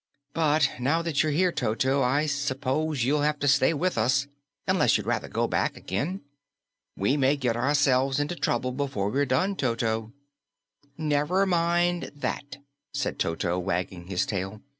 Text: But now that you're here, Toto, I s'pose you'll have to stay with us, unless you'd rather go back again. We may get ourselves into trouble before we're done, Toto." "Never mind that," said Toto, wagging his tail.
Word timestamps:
But 0.33 0.71
now 0.79 1.03
that 1.03 1.21
you're 1.21 1.31
here, 1.31 1.51
Toto, 1.51 2.01
I 2.01 2.25
s'pose 2.25 3.03
you'll 3.03 3.21
have 3.21 3.37
to 3.37 3.47
stay 3.47 3.71
with 3.71 3.99
us, 3.99 4.25
unless 4.67 4.97
you'd 4.97 5.05
rather 5.05 5.27
go 5.27 5.45
back 5.47 5.77
again. 5.77 6.21
We 6.97 7.17
may 7.17 7.37
get 7.37 7.55
ourselves 7.55 8.19
into 8.19 8.35
trouble 8.35 8.71
before 8.71 9.11
we're 9.11 9.27
done, 9.27 9.55
Toto." 9.55 10.11
"Never 10.97 11.45
mind 11.45 12.11
that," 12.15 12.57
said 12.95 13.19
Toto, 13.19 13.59
wagging 13.59 14.07
his 14.07 14.25
tail. 14.25 14.63